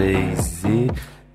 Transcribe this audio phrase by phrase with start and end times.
[0.00, 0.90] três e.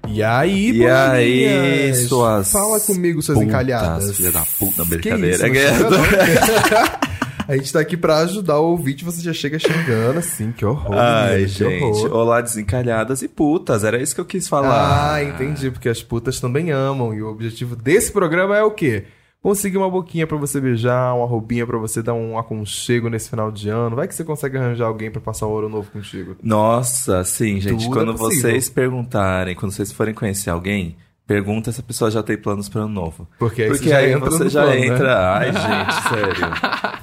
[0.07, 2.51] E aí, E aí, suas.
[2.51, 4.15] Fala comigo, suas putas, encalhadas.
[4.17, 5.35] Filha da puta, Que brincadeira.
[5.35, 7.05] isso, xinga não.
[7.47, 10.95] A gente tá aqui pra ajudar o ouvinte, você já chega xingando assim, que horror.
[10.97, 11.83] Ai, menino, que gente.
[11.83, 12.11] horror.
[12.13, 13.83] Olá, desencalhadas e putas.
[13.83, 15.13] Era isso que eu quis falar.
[15.13, 17.13] Ah, entendi, porque as putas também amam.
[17.13, 19.03] E o objetivo desse programa é o quê?
[19.45, 23.51] Conseguir uma boquinha pra você beijar, uma roupinha pra você dar um aconchego nesse final
[23.51, 23.95] de ano.
[23.95, 26.35] Vai que você consegue arranjar alguém pra passar um ouro novo contigo.
[26.41, 27.83] Nossa, sim, gente.
[27.83, 30.95] Tudo quando é vocês perguntarem, quando vocês forem conhecer alguém,
[31.27, 33.27] pergunta se a pessoa já tem planos para ano novo.
[33.37, 34.87] Porque aí Porque você já aí entra você já plano, né?
[34.87, 35.37] entra.
[35.37, 36.47] Ai, gente, sério.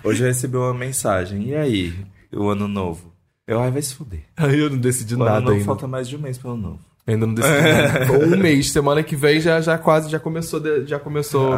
[0.02, 1.44] Hoje eu recebi uma mensagem.
[1.46, 1.94] E aí,
[2.34, 3.12] o ano novo?
[3.46, 4.24] Eu, ai, vai se fuder.
[4.36, 5.64] Aí eu não decidi O ano nada novo ainda.
[5.64, 6.91] falta mais de um mês pro ano novo.
[7.06, 8.12] Ainda não decidi nada.
[8.12, 11.52] um mês, semana que vem já, já quase já começou, de- já começou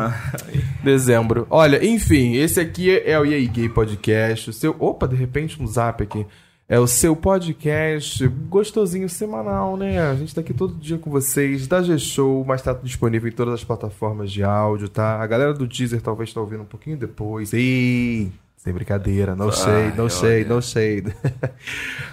[0.83, 1.47] dezembro.
[1.51, 4.51] Olha, enfim, esse aqui é o E aí Gay Podcast.
[4.51, 6.27] O seu, opa, de repente um zap aqui.
[6.67, 10.01] É o seu podcast gostosinho semanal, né?
[10.01, 13.53] A gente tá aqui todo dia com vocês, da G-Show, mas tá disponível em todas
[13.53, 15.21] as plataformas de áudio, tá?
[15.21, 17.53] A galera do Deezer talvez tá ouvindo um pouquinho depois.
[17.53, 18.33] Ih,
[18.65, 20.49] sem brincadeira, não sei, não sei, olha.
[20.49, 21.05] não sei.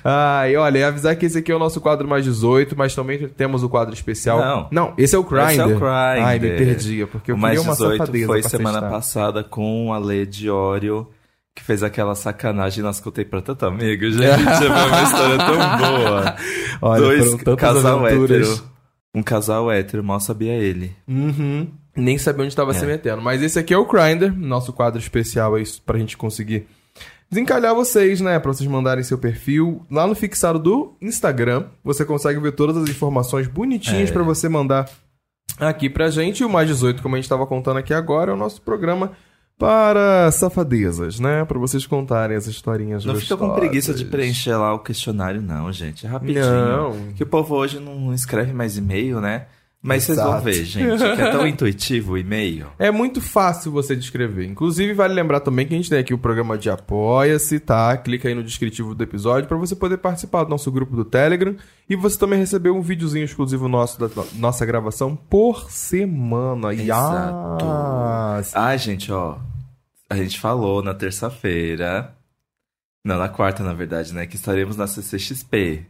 [0.04, 3.64] Ai, olha, avisar que esse aqui é o nosso quadro mais 18, mas também temos
[3.64, 4.68] o quadro especial.
[4.70, 4.94] Não.
[4.98, 5.50] esse é o Grindr.
[5.52, 5.86] Esse é o Grindr.
[5.86, 8.90] Ai, me perdi, é porque eu o mais queria uma 18 safadeza foi semana testar.
[8.94, 11.08] passada com a Lê Diório,
[11.56, 12.84] que fez aquela sacanagem.
[12.84, 14.58] Nós contei pra tanto amigo, gente.
[14.58, 16.36] Foi uma história tão boa.
[16.82, 18.50] Olha, Dois casal aventuras.
[18.50, 18.72] hétero.
[19.16, 20.94] Um casal hétero, mal sabia ele.
[21.08, 21.68] Uhum.
[21.96, 22.74] Nem sabia onde estava É.
[22.74, 23.22] se metendo.
[23.22, 26.66] Mas esse aqui é o Grindr, nosso quadro especial aí pra gente conseguir
[27.30, 28.40] desencalhar vocês, né?
[28.40, 29.86] Pra vocês mandarem seu perfil.
[29.92, 34.14] Lá no fixado do Instagram, você consegue ver todas as informações bonitinhas É.
[34.14, 34.90] pra você mandar
[35.60, 36.42] aqui pra gente.
[36.42, 39.12] E o Mais 18, como a gente tava contando aqui agora, é o nosso programa
[39.58, 41.46] para safadezas, né?
[41.46, 43.60] Pra vocês contarem as historinhas Não fica com gostosas.
[43.60, 46.06] preguiça de preencher lá o questionário, não, gente.
[46.06, 46.44] É rapidinho.
[46.44, 47.14] Não.
[47.16, 49.46] Que o povo hoje não escreve mais e-mail, né?
[49.84, 50.44] Mas vocês vão Exato.
[50.44, 52.68] ver, gente, que é tão intuitivo o e-mail.
[52.78, 54.46] É muito fácil você descrever.
[54.46, 57.98] Inclusive, vale lembrar também que a gente tem aqui o programa de Apoia-se, tá?
[57.98, 61.56] Clica aí no descritivo do episódio para você poder participar do nosso grupo do Telegram.
[61.90, 66.72] E você também recebeu um videozinho exclusivo nosso da no- nossa gravação por semana.
[66.76, 67.66] Exato.
[68.38, 68.56] Yes.
[68.56, 69.38] Ah, gente, ó.
[70.08, 72.14] A gente falou na terça-feira.
[73.04, 74.28] Não, na quarta, na verdade, né?
[74.28, 75.88] Que estaremos na CCXP.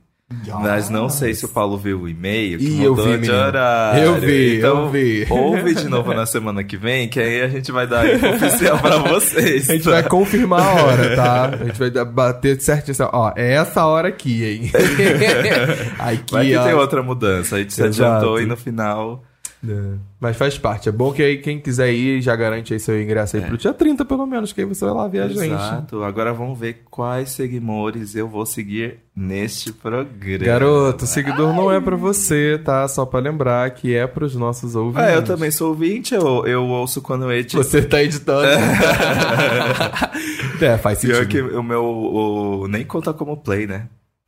[0.62, 3.32] Mas não sei se o Paulo viu o e-mail que Ih, eu mudou vi, de
[3.32, 4.02] horário.
[4.04, 5.28] Eu vi, então, eu vi.
[5.30, 8.78] Ouve de novo na semana que vem, que aí a gente vai dar info oficial
[8.80, 9.70] pra vocês.
[9.70, 11.46] A gente vai confirmar a hora, tá?
[11.62, 14.72] A gente vai bater certinho assim, ó, é essa hora aqui, hein?
[16.00, 16.64] aqui, Vai que ó.
[16.64, 17.56] tem outra mudança.
[17.56, 18.10] A gente se Exato.
[18.16, 19.24] adiantou e no final.
[19.68, 19.94] É.
[20.20, 20.90] Mas faz parte.
[20.90, 23.74] É bom que aí quem quiser ir já garante aí seu ingresso aí pro dia
[23.74, 25.54] 30, pelo menos, que aí você vai lá ver a gente.
[25.54, 26.04] Exato.
[26.04, 30.46] Agora vamos ver quais seguidores eu vou seguir neste programa.
[30.46, 32.88] Garoto, seguidor não é pra você, tá?
[32.88, 35.10] Só pra lembrar que é pros nossos ouvintes.
[35.10, 37.58] É, eu também sou ouvinte, eu, eu ouço quando eu edito.
[37.58, 38.48] Você tá editando.
[40.62, 41.50] é, faz Pior sentido.
[41.50, 43.88] que o meu o- nem conta como play, né?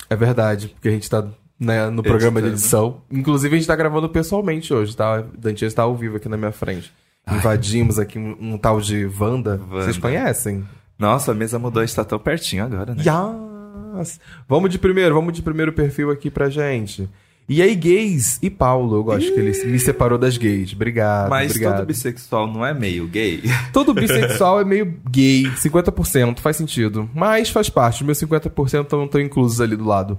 [0.09, 1.25] É verdade, porque a gente tá
[1.63, 2.63] né, no programa de Editando.
[2.63, 3.01] edição.
[3.11, 5.23] Inclusive, a gente tá gravando pessoalmente hoje, tá?
[5.37, 6.93] Dantinha está ao vivo aqui na minha frente.
[7.31, 9.51] Invadimos aqui um, um tal de Wanda.
[9.51, 9.57] Wanda.
[9.57, 10.63] Vocês conhecem?
[10.99, 13.03] Nossa, a mesa mudou, a gente tá tão pertinho agora, né?
[13.03, 14.19] Yes.
[14.47, 17.09] Vamos de primeiro, vamos de primeiro perfil aqui pra gente.
[17.47, 20.71] E aí, gays e Paulo, eu gosto que ele me separou das gays.
[20.73, 21.77] Obrigado, Mas obrigado.
[21.77, 23.41] todo bissexual não é meio gay?
[23.73, 27.09] Todo bissexual é meio gay, 50%, faz sentido.
[27.13, 30.17] Mas faz parte, os meus 50% não estão inclusos ali do lado.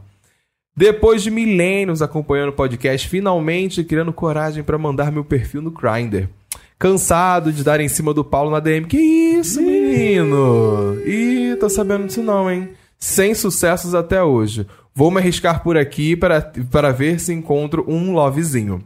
[0.76, 6.28] Depois de milênios acompanhando o podcast, finalmente criando coragem pra mandar meu perfil no Grindr.
[6.76, 8.86] Cansado de dar em cima do Paulo na DM.
[8.86, 11.00] Que isso, menino?
[11.06, 12.70] Ih, tô sabendo disso não, hein?
[12.98, 14.66] Sem sucessos até hoje.
[14.92, 16.40] Vou me arriscar por aqui para,
[16.70, 18.82] para ver se encontro um lovezinho.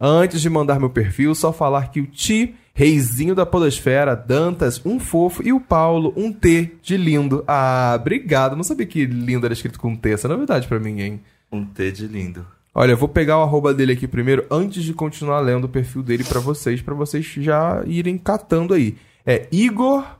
[0.00, 5.00] Antes de mandar meu perfil, só falar que o Ti, reizinho da podosfera, Dantas, um
[5.00, 7.42] fofo, e o Paulo, um T de lindo.
[7.46, 8.54] Ah, obrigado.
[8.54, 10.12] Não sabia que lindo era escrito com T.
[10.12, 11.20] Essa é novidade pra mim, hein?
[11.50, 12.46] Um T de lindo.
[12.74, 16.02] Olha, eu vou pegar o arroba dele aqui primeiro, antes de continuar lendo o perfil
[16.02, 18.96] dele pra vocês, pra vocês já irem catando aí.
[19.24, 20.10] É igor.m...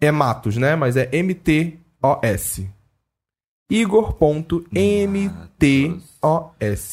[0.00, 0.74] É Matos, né?
[0.74, 2.68] Mas é M-T-O-S.
[3.70, 4.66] Igor.mtos.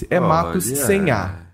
[0.10, 1.48] É Matos Olha, sem A.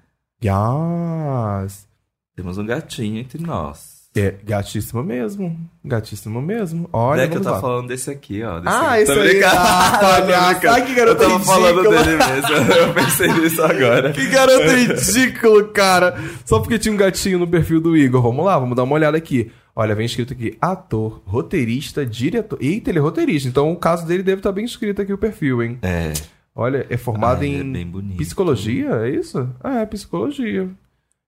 [0.43, 1.87] Yes.
[2.35, 3.94] Temos um gatinho entre nós.
[4.15, 5.59] É gatíssimo mesmo.
[5.83, 6.89] Gatíssimo mesmo.
[6.93, 7.61] Olha, é que eu tava lá.
[7.61, 8.59] falando desse aqui, ó.
[8.59, 9.01] desse Ah, aqui.
[9.03, 9.43] esse aí.
[9.43, 10.69] Ah, brincando.
[10.73, 12.03] ai, que garoto Eu tava falando ridículo.
[12.03, 12.55] dele mesmo.
[12.79, 14.13] Eu pensei nisso agora.
[14.13, 16.15] Que garoto ridículo, cara.
[16.45, 18.21] Só porque tinha um gatinho no perfil do Igor.
[18.21, 19.51] Vamos lá, vamos dar uma olhada aqui.
[19.75, 22.57] Olha, vem escrito aqui: ator, roteirista, diretor.
[22.61, 23.49] Eita, ele é roteirista.
[23.49, 25.77] Então o caso dele deve estar bem escrito aqui o perfil, hein?
[25.81, 26.13] É.
[26.55, 28.15] Olha, é formado Ah, é em bem bonito.
[28.17, 29.49] psicologia, é isso?
[29.61, 30.69] Ah, é psicologia.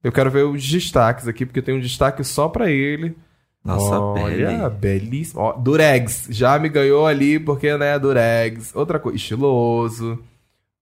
[0.03, 3.15] Eu quero ver os destaques aqui, porque tem um destaque só pra ele.
[3.63, 5.41] Nossa Olha, belíssimo.
[5.41, 8.73] Ó, Durex, já me ganhou ali, porque, né, Durex.
[8.75, 10.19] Outra coisa, estiloso.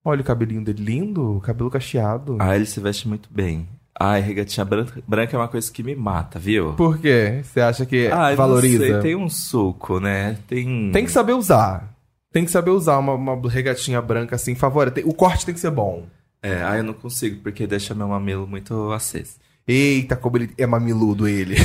[0.03, 2.37] Olha o cabelinho dele, lindo, cabelo cacheado.
[2.39, 3.67] Ah, ele se veste muito bem.
[3.99, 6.73] Ai, regatinha branca, branca é uma coisa que me mata, viu?
[6.73, 7.39] Por quê?
[7.43, 8.85] Você acha que Ah, valoriza?
[8.85, 10.37] Não sei, tem um suco, né?
[10.47, 10.91] Tem.
[10.91, 11.95] Tem que saber usar.
[12.31, 15.01] Tem que saber usar uma, uma regatinha branca assim, favorita.
[15.05, 16.03] O corte tem que ser bom.
[16.45, 19.37] É, ah, eu não consigo, porque deixa meu mamilo muito aceso.
[19.67, 21.55] Eita, como ele é mamiludo ele.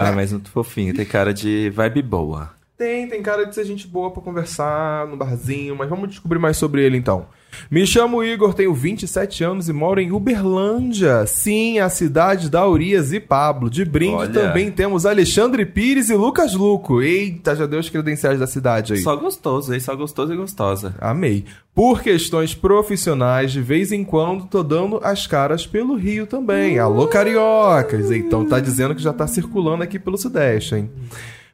[0.00, 2.57] ah, mas muito fofinho, tem cara de vibe boa.
[2.78, 6.56] Tem, tem cara de ser gente boa pra conversar no barzinho, mas vamos descobrir mais
[6.56, 7.26] sobre ele então.
[7.68, 11.26] Me chamo Igor, tenho 27 anos e moro em Uberlândia.
[11.26, 13.68] Sim, a cidade da Urias e Pablo.
[13.68, 14.32] De brinde Olha.
[14.32, 17.02] também temos Alexandre Pires e Lucas Luco.
[17.02, 19.00] Eita, já deu os credenciais da cidade aí.
[19.00, 19.80] Só gostoso, hein?
[19.80, 20.94] Só gostoso e gostosa.
[21.00, 21.46] Amei.
[21.74, 26.78] Por questões profissionais, de vez em quando tô dando as caras pelo Rio também.
[26.78, 28.12] Alô, cariocas!
[28.12, 30.90] Então tá dizendo que já tá circulando aqui pelo Sudeste, hein?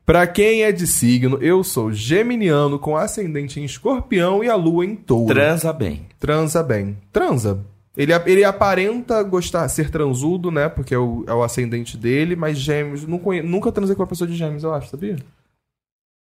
[0.06, 4.84] Pra quem é de signo, eu sou geminiano com ascendente em escorpião e a lua
[4.84, 5.32] em touro.
[5.34, 6.06] Transa bem.
[6.20, 6.98] Transa bem.
[7.10, 7.60] Transa.
[7.96, 10.68] Ele, ele aparenta gostar, ser transudo, né?
[10.68, 13.06] Porque é o, é o ascendente dele, mas gêmeos.
[13.06, 15.16] Não conhe- nunca transei com uma pessoa de gêmeos, eu acho, sabia?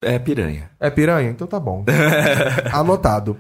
[0.03, 0.71] É piranha.
[0.81, 1.31] É piranha?
[1.31, 1.85] Então tá bom.
[2.73, 3.37] Anotado.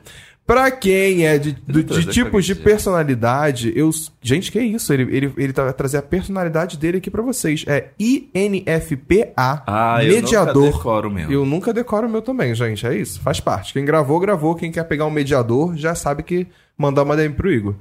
[0.52, 3.88] Pra quem é de, do- de tipos de personalidade, eu.
[4.20, 4.92] Gente, que isso?
[4.92, 7.64] Ele, ele, ele tá vai trazer a personalidade dele aqui pra vocês.
[7.68, 9.32] É INFPA,
[9.66, 10.64] Ah, eu mediador.
[10.64, 11.30] nunca decoro o meu.
[11.30, 12.86] Eu nunca decoro o meu também, gente.
[12.86, 13.20] É isso.
[13.20, 13.72] Faz parte.
[13.72, 14.54] Quem gravou, gravou.
[14.54, 17.74] Quem quer pegar um mediador já sabe que mandar uma DM pro Igor.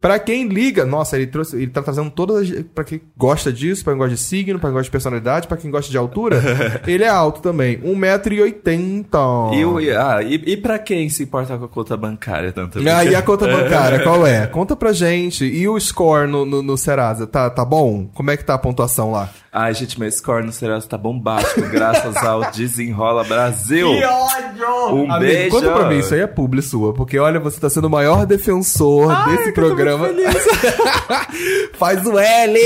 [0.00, 3.82] Pra quem liga, nossa, ele trouxe, ele tá trazendo todas as, pra quem gosta disso,
[3.82, 6.42] pra quem gosta de signo, pra quem gosta de personalidade, pra quem gosta de altura,
[6.86, 9.54] ele é alto também, 1,80m.
[9.54, 12.78] E, o- ah, e, e pra quem se importa com a conta bancária tanto?
[12.80, 14.46] Ah, e a conta bancária, qual é?
[14.46, 15.44] Conta pra gente.
[15.44, 18.06] E o score no, no, no Serasa, tá, tá bom?
[18.14, 19.30] Como é que tá a pontuação lá?
[19.52, 23.88] Ai, gente, meu score no Serasa tá bombástico, graças ao Desenrola Brasil.
[23.88, 24.94] ódio!
[24.94, 25.50] Um Amigo, beijo.
[25.50, 28.26] Conta pra mim, isso aí é publi sua, porque olha, você tá sendo o maior
[28.26, 29.93] defensor desse programa.
[31.74, 32.58] Faz o L!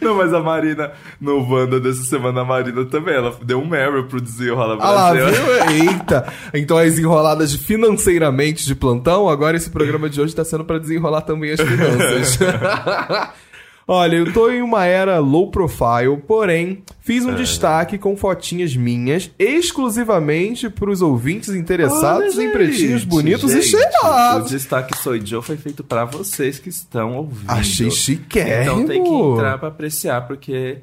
[0.00, 4.04] Não, mas a Marina, no Wanda dessa semana, a Marina também, ela deu um Meryl
[4.04, 5.42] pro Desenrola Ah lá, Brasil.
[5.42, 5.54] viu?
[5.92, 6.32] Eita!
[6.52, 10.78] Então as enroladas de financeiramente de plantão, agora esse programa de hoje tá sendo pra
[10.78, 12.38] desenrolar também as finanças.
[13.86, 19.30] Olha, eu tô em uma era low profile, porém, fiz um destaque com fotinhas minhas
[19.38, 24.50] exclusivamente pros ouvintes interessados Olha, em pretinhos gente, bonitos e gente, O cheirados.
[24.50, 27.50] destaque Sou Joe foi feito pra vocês que estão ouvindo.
[27.50, 28.82] Achei chiquérrimo.
[28.82, 30.78] Então tem que entrar pra apreciar, porque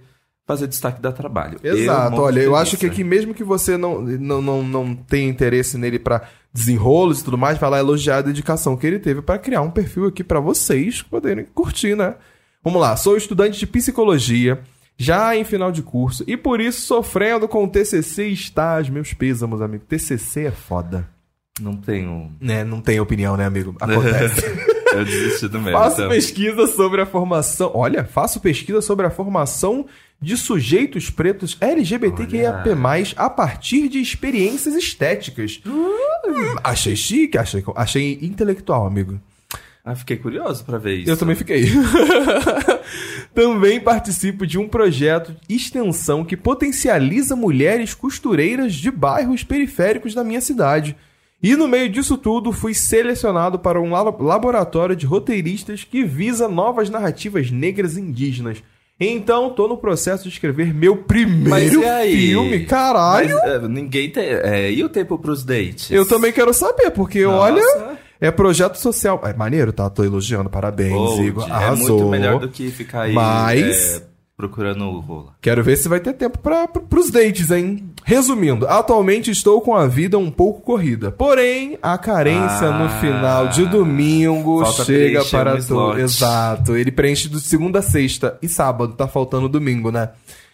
[0.46, 1.60] fazer destaque dá trabalho.
[1.64, 5.30] Exato, morro olha, eu acho que aqui, mesmo que você não, não, não, não tenha
[5.30, 9.22] interesse nele pra desenrolos e tudo mais, vai lá elogiar a dedicação que ele teve
[9.22, 12.16] pra criar um perfil aqui pra vocês poderem curtir, né?
[12.64, 14.60] Vamos lá, sou estudante de psicologia,
[14.98, 18.94] já em final de curso, e por isso sofrendo com o TCC e estágio.
[18.94, 19.86] Meus pêsames, amigo.
[19.88, 21.08] TCC é foda.
[21.60, 22.32] Não tenho.
[22.40, 23.76] Né, não tem opinião, né, amigo?
[23.80, 24.42] Acontece.
[24.94, 25.78] Eu desisti do mesmo.
[25.78, 26.10] Faço então.
[26.10, 27.72] pesquisa sobre a formação.
[27.74, 29.86] Olha, faço pesquisa sobre a formação
[30.22, 32.70] de sujeitos pretos LGBTQIAP+,
[33.16, 35.62] a partir de experiências estéticas.
[35.66, 39.20] Hum, achei chique, achei, achei intelectual, amigo.
[39.92, 41.10] Ah, fiquei curioso pra ver isso.
[41.10, 41.66] Eu também fiquei.
[43.34, 50.24] também participo de um projeto de extensão que potencializa mulheres costureiras de bairros periféricos da
[50.24, 50.96] minha cidade.
[51.42, 56.48] E no meio disso tudo, fui selecionado para um labo- laboratório de roteiristas que visa
[56.48, 58.62] novas narrativas negras e indígenas.
[59.00, 63.34] Então, tô no processo de escrever meu primeiro filme, caralho!
[63.38, 64.26] Mas, é, ninguém tem.
[64.26, 65.90] É, e o tempo pros dates?
[65.90, 67.38] Eu também quero saber, porque Nossa.
[67.54, 69.22] olha, é projeto social.
[69.24, 69.90] É maneiro, tá?
[69.90, 71.48] Tô elogiando, parabéns, Old, Igor.
[71.48, 71.98] É Arrasou.
[72.00, 75.34] muito melhor do que ficar aí Mas- é, procurando rola.
[75.42, 77.90] Quero ver se vai ter tempo para pros dates, hein?
[78.06, 81.12] Resumindo, atualmente estou com a vida um pouco corrida.
[81.12, 85.62] Porém, a carência Ah, no final de domingo chega para um tu.
[85.62, 86.00] slot.
[86.00, 86.76] Exato.
[86.78, 90.10] Ele preenche do segunda a sexta e sábado, tá faltando domingo, né?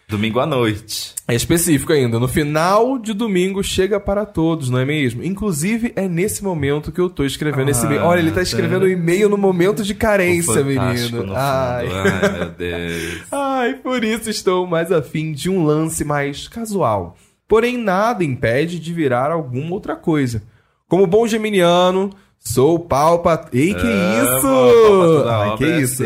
[0.08, 1.16] Domingo à noite.
[1.28, 2.20] É específico ainda.
[2.20, 5.24] No final de domingo chega para todos, não é mesmo?
[5.24, 8.04] Inclusive, é nesse momento que eu tô escrevendo esse Ah, e-mail.
[8.04, 11.34] Olha, ele tá escrevendo o e-mail no momento de carência, menino.
[11.36, 11.88] Ai.
[11.92, 13.24] Ai, meu Deus.
[13.32, 17.18] Ai, por isso estou mais afim de um lance mais casual.
[17.48, 20.44] Porém, nada impede de virar alguma outra coisa.
[20.88, 23.48] Como bom geminiano, sou palpa...
[23.52, 25.26] Ei, que Amo, isso?
[25.26, 26.04] palpa Ai, que é isso?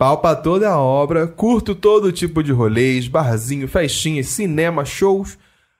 [0.00, 5.36] Palpa toda a obra, curto todo tipo de rolês, barzinho, festinhas, cinema, shows.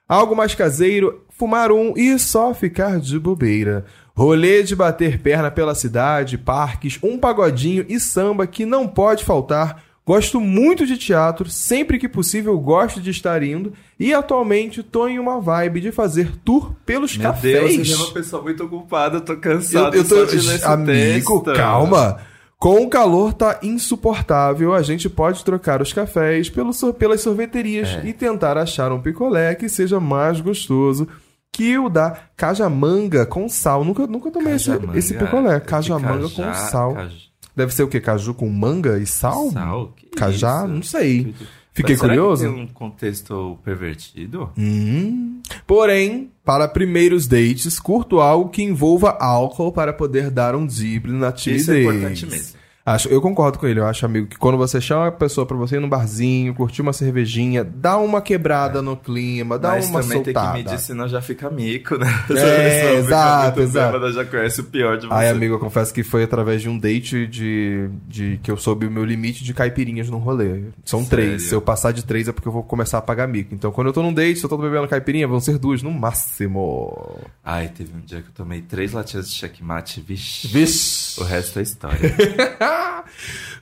[0.07, 3.87] Algo mais caseiro fumar um e só ficar de bobeira.
[4.15, 9.83] Rolê de bater perna pela cidade, parques, um pagodinho e samba que não pode faltar.
[10.05, 15.19] Gosto muito de teatro, sempre que possível gosto de estar indo e atualmente tô em
[15.19, 17.75] uma vibe de fazer tour pelos Meu cafés.
[17.75, 20.57] Deus, você é uma pessoa muito ocupada, tô cansado Eu, eu tô, só de ler
[20.57, 21.57] esse amigo, texto.
[21.57, 22.29] calma.
[22.61, 28.07] Com o calor tá insuportável, a gente pode trocar os cafés pelo pelas sorveterias É.
[28.07, 31.09] e tentar achar um picolé que seja mais gostoso
[31.51, 33.83] que o da cajamanga com sal.
[33.83, 35.57] Nunca, nunca tomei esse, Cajamanga, esse picolé.
[35.57, 36.95] é Cajamanga cajá, com sal.
[36.95, 37.99] caju- Deve ser o quê?
[38.01, 39.51] Caju com manga e sal?
[39.51, 39.93] Sal?
[39.97, 40.59] Que Cajá?
[40.59, 40.69] isso?
[40.69, 41.35] Não sei.
[41.81, 42.43] Fiquei Mas curioso.
[42.45, 44.51] Tem um contexto pervertido?
[44.57, 45.41] Hum.
[45.67, 51.33] Porém, para primeiros dates, curto algo que envolva álcool para poder dar um drible na
[51.33, 51.63] timidez.
[51.63, 52.60] Isso é importante mesmo.
[52.91, 55.57] Acho, eu concordo com ele, eu acho, amigo, que quando você chama a pessoa pra
[55.57, 60.01] você ir num barzinho, curtir uma cervejinha, dá uma quebrada no clima, dá Mas uma
[60.01, 60.53] também soltada.
[60.55, 62.07] tem que medir, senão já fica mico, né?
[62.31, 63.93] É, exato, exato.
[63.93, 65.15] bêbada, já conhece o pior de você.
[65.15, 68.87] Ai, amigo, eu confesso que foi através de um date de, de que eu soube
[68.87, 70.65] o meu limite de caipirinhas no rolê.
[70.85, 71.11] São Sério?
[71.11, 71.43] três.
[71.45, 73.55] Se eu passar de três é porque eu vou começar a pagar mico.
[73.55, 75.93] Então, quando eu tô num date, se eu tô bebendo caipirinha, vão ser duas no
[75.93, 77.21] máximo.
[77.45, 80.49] Ai, teve um dia que eu tomei três latinhas de checkmate, vixe.
[80.49, 81.21] Vixe!
[81.21, 82.01] O resto é história.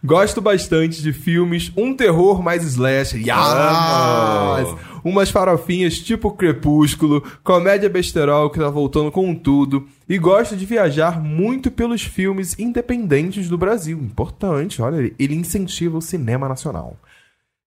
[0.05, 3.19] Gosto bastante de filmes, um terror mais slasher.
[3.21, 4.77] Yes!
[5.05, 9.87] Umas farofinhas tipo Crepúsculo, comédia besterol que tá voltando com tudo.
[10.09, 13.99] E gosto de viajar muito pelos filmes independentes do Brasil.
[13.99, 16.97] Importante, olha, ele- incentiva o cinema nacional.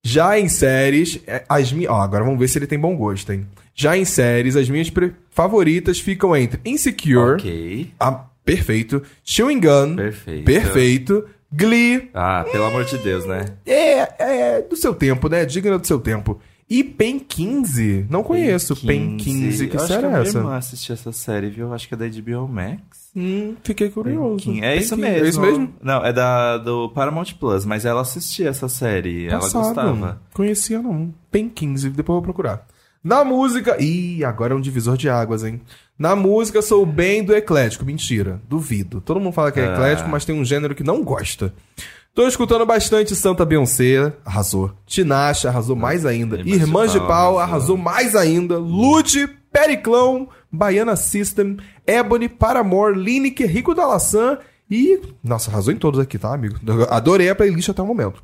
[0.04, 1.92] Já em séries, é, as minhas.
[1.92, 3.46] Ó, agora vamos ver se ele tem bom gosto, hein?
[3.76, 7.92] Já em séries, as minhas pre- favoritas ficam entre Insecure, ok.
[8.00, 10.44] ah, perfeito, Chewing Gun, Perfeito.
[10.44, 13.46] perfeito, Glee, Ah, pelo amor de Deus, né?
[13.66, 15.46] é, é do seu tempo, né?
[15.46, 16.40] Digna do seu tempo.
[16.70, 18.06] E Pen 15?
[18.10, 18.74] Não conheço.
[18.78, 20.38] Pen 15, que Eu série que a é essa?
[20.38, 21.74] irmã assistiu essa série, viu?
[21.74, 23.12] Acho que é da HBO Max.
[23.14, 24.46] Hum, fiquei curioso.
[24.46, 24.60] Pen 15.
[24.66, 25.02] É Pen isso 15.
[25.02, 25.26] mesmo.
[25.26, 25.74] É isso mesmo?
[25.82, 29.28] Não, é da, do Paramount Plus, mas ela assistia essa série.
[29.30, 29.54] Passado.
[29.58, 30.22] Ela gostava.
[30.34, 31.14] Conhecia não.
[31.30, 32.66] Pen 15, depois eu vou procurar.
[33.04, 33.82] Na música.
[33.82, 35.62] Ih, agora é um divisor de águas, hein?
[35.98, 37.86] Na música sou bem do eclético.
[37.86, 39.02] Mentira, duvido.
[39.02, 39.74] Todo mundo fala que é Ah.
[39.74, 41.54] eclético, mas tem um gênero que não gosta.
[42.14, 44.72] Tô escutando bastante Santa Beyoncé, arrasou.
[44.86, 46.36] Tinashe, arrasou mais ainda.
[46.38, 47.42] Irmãs de Irmãs de Pau, Pau, arrasou.
[47.56, 48.58] arrasou mais ainda.
[48.58, 54.38] Lute, Periclão, Baiana System, Ebony, Paramore, Lineker, Rico da Laçã
[54.70, 55.00] e...
[55.24, 56.56] Nossa, arrasou em todos aqui, tá, amigo?
[56.90, 58.22] Adorei a playlist até o momento.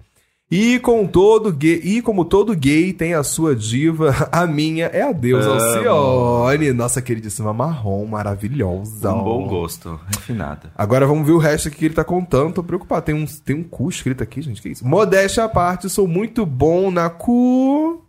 [0.50, 5.02] E com todo gay, e como todo gay tem a sua diva, a minha é
[5.02, 5.50] a deusa.
[5.50, 9.14] Alcione, nossa queridíssima marrom, maravilhosa.
[9.14, 10.72] Um bom gosto, refinada.
[10.74, 12.54] Agora vamos ver o resto aqui que ele tá contando.
[12.54, 13.06] Tô preocupado.
[13.06, 14.62] Tem um, tem um cu escrito aqui, gente.
[14.62, 14.88] Que isso?
[14.88, 18.00] Modéstia à parte, sou muito bom na cozinha.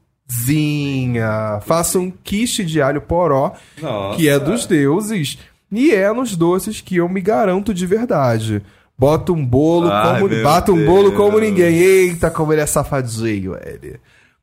[1.62, 4.16] Faço um quiche de alho poró, Nossa.
[4.16, 5.38] que é dos deuses.
[5.72, 8.62] E é nos doces que eu me garanto de verdade.
[8.98, 10.42] Bota um bolo Ai, como.
[10.42, 11.74] Bata um bolo como ninguém.
[11.76, 14.00] Eita, como ele é safadinho, ele.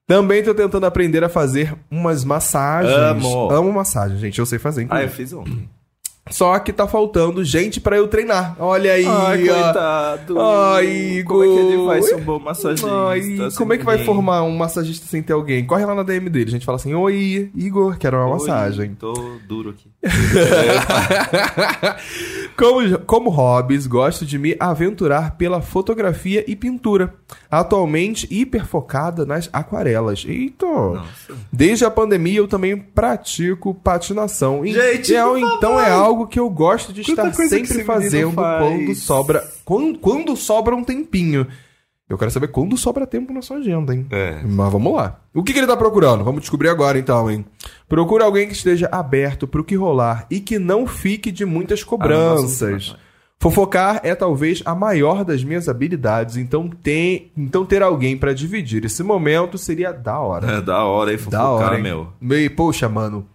[0.08, 2.94] Também tô tentando aprender a fazer umas massagens.
[2.96, 3.52] Amo.
[3.52, 4.40] Amo massagem, gente.
[4.40, 5.10] Eu sei fazer, Ah, inclusive.
[5.10, 5.70] eu fiz ontem.
[6.32, 8.56] Só que tá faltando gente pra eu treinar.
[8.58, 9.54] Olha aí, Ai, ó.
[9.64, 10.42] coitado.
[10.42, 10.88] Ai,
[11.20, 11.38] Igor.
[11.38, 12.88] Como é que ele vai ser um bom massagista?
[13.10, 13.22] Ai,
[13.56, 14.06] como é que vai ninguém?
[14.08, 15.64] formar um massagista sem ter alguém?
[15.68, 16.48] Corre lá na DM dele.
[16.48, 18.96] A gente fala assim: Oi, Igor, quero uma Oi, massagem.
[18.96, 19.14] Tô
[19.48, 19.88] duro aqui.
[22.58, 27.14] como, como hobbies, gosto de me aventurar pela fotografia e pintura.
[27.52, 30.26] Atualmente, hiper focada nas aquarelas.
[30.28, 30.66] Eita!
[30.66, 31.34] Nossa.
[31.52, 34.66] Desde a pandemia, eu também pratico patinação.
[34.66, 38.64] Gente, então é algo que eu gosto de Quanta estar sempre fazendo faz.
[38.64, 39.44] quando sobra.
[39.64, 41.48] Quando, quando sobra um tempinho.
[42.08, 44.06] Eu quero saber quando sobra tempo na sua agenda, hein?
[44.12, 44.40] É.
[44.44, 45.20] Mas vamos lá.
[45.34, 46.24] O que, que ele tá procurando?
[46.24, 47.44] Vamos descobrir agora então, hein?
[47.90, 52.96] Procura alguém que esteja aberto pro que rolar e que não fique de muitas cobranças.
[52.96, 53.00] Ah,
[53.40, 58.86] Fofocar é talvez a maior das minhas habilidades, então tem, então ter alguém pra dividir
[58.86, 60.58] esse momento seria da hora.
[60.58, 61.18] É da hora, hein?
[61.18, 61.84] Da Fofocar, hora, hein?
[61.84, 62.08] meu.
[62.38, 63.28] E, poxa, mano.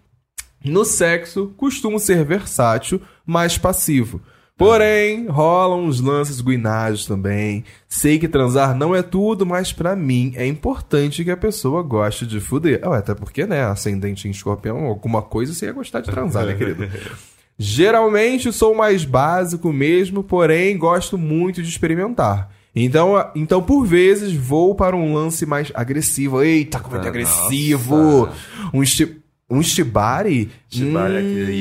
[0.65, 4.21] No sexo, costumo ser versátil, mas passivo.
[4.57, 7.65] Porém, rolam uns lances guinados também.
[7.89, 12.27] Sei que transar não é tudo, mas pra mim é importante que a pessoa goste
[12.27, 12.79] de fuder.
[12.87, 16.53] Ué, até porque, né, ascendente em escorpião, alguma coisa você ia gostar de transar, né,
[16.53, 16.87] querido?
[17.59, 22.51] Geralmente sou mais básico mesmo, porém gosto muito de experimentar.
[22.75, 26.43] Então, então, por vezes, vou para um lance mais agressivo.
[26.43, 28.29] Eita, como é que é Ah, agressivo!
[28.73, 29.20] Um, esti
[29.51, 30.51] um shibari?
[30.69, 31.53] Shibari Hum, aqui.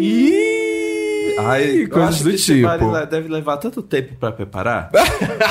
[0.00, 2.66] ih, Ai, coisas do tipo.
[2.66, 4.88] vale deve levar tanto tempo pra preparar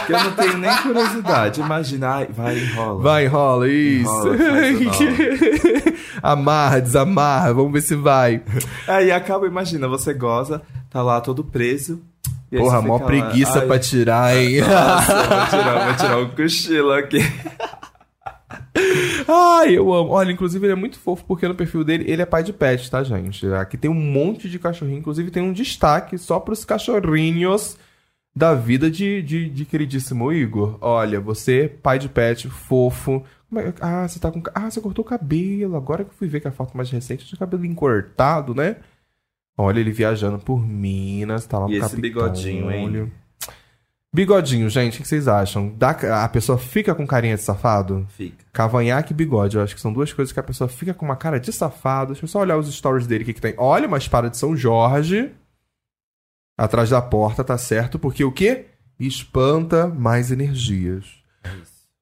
[0.05, 1.59] que eu não tenho nem curiosidade.
[1.59, 3.01] Imagina, ai, vai, enrola.
[3.01, 4.33] Vai, enrola, isso.
[4.33, 8.41] Enrola, amarra, desamarra, vamos ver se vai.
[8.87, 12.01] Aí acaba, imagina, você goza, tá lá todo preso.
[12.55, 14.61] Porra, mó lá, preguiça ai, pra tirar, hein?
[14.63, 17.17] Nossa, vou tirar, vou tirar um cochilo aqui.
[19.27, 20.11] Ai, eu amo.
[20.11, 22.89] Olha, inclusive ele é muito fofo porque no perfil dele ele é pai de pet,
[22.89, 23.45] tá, gente?
[23.53, 24.99] Aqui tem um monte de cachorrinho.
[24.99, 27.77] Inclusive tem um destaque só pros cachorrinhos
[28.35, 30.77] da vida de, de, de queridíssimo Igor.
[30.81, 33.23] Olha, você, pai de pet, fofo.
[33.55, 34.41] É- Ah, você tá com.
[34.55, 35.75] Ah, você cortou o cabelo.
[35.75, 38.77] Agora que eu fui ver que a foto mais recente tinha cabelo encortado, né?
[39.55, 43.11] Olha, ele viajando por Minas, tá lá E no esse bigodinho, hein?
[44.13, 45.73] Bigodinho, gente, o que vocês acham?
[45.75, 48.05] Dá- a pessoa fica com carinha de safado?
[48.15, 48.45] Fica.
[48.53, 49.57] Cavanhaque e bigode.
[49.57, 52.13] Eu acho que são duas coisas que a pessoa fica com uma cara de safado.
[52.13, 53.55] Deixa eu só olhar os stories dele, o que, que tem.
[53.57, 55.31] Olha uma espada de São Jorge.
[56.55, 57.97] Atrás da porta, tá certo?
[57.97, 58.65] Porque o quê?
[58.99, 61.05] Espanta mais energias.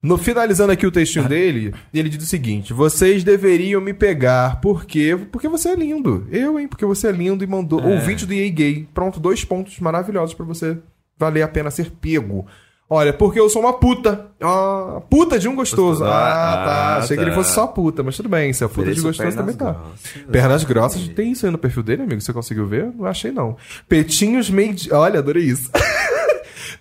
[0.03, 5.15] No finalizando aqui o textinho dele, ele diz o seguinte: Vocês deveriam me pegar, porque
[5.31, 6.27] porque você é lindo.
[6.29, 6.67] Eu, hein?
[6.67, 7.85] Porque você é lindo e mandou É.
[7.95, 8.89] ouvinte do EA Gay.
[8.93, 10.77] Pronto, dois pontos maravilhosos pra você
[11.21, 12.45] valer a pena ser pego.
[12.93, 14.25] Olha, porque eu sou uma puta.
[14.41, 16.03] Ah, puta de um gostoso.
[16.03, 16.97] Ah, Ah, tá.
[16.97, 17.37] Achei que ele tá.
[17.37, 18.51] fosse só puta, mas tudo bem.
[18.51, 19.71] Se é puta de gostoso também tá.
[19.71, 20.23] grossas.
[20.29, 22.19] Pernas grossas, tem isso aí no perfil dele, amigo?
[22.19, 22.91] Você conseguiu ver?
[22.93, 23.55] Não achei, não.
[23.87, 24.91] Peitinhos medi...
[24.91, 25.71] Olha, adorei isso.